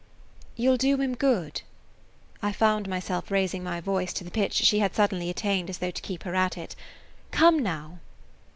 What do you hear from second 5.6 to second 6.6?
as though to keep her at